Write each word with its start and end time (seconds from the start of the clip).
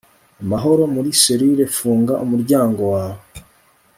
Amahoro 0.43 0.83
muri 0.95 1.09
selire 1.21 1.65
Funga 1.77 2.13
umuryango 2.25 2.81
wawe 2.93 3.21